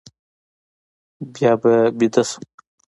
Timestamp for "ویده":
1.97-2.23